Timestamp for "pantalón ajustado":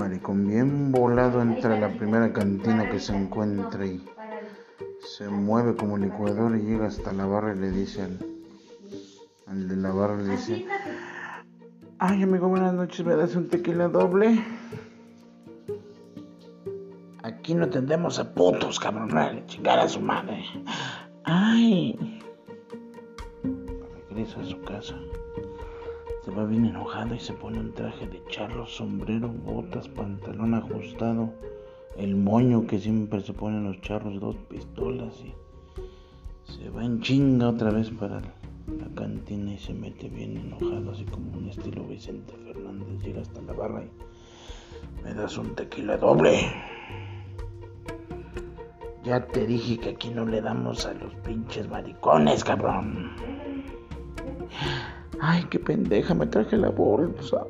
29.88-31.32